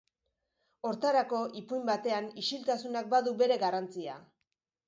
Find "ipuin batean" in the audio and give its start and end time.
1.61-2.31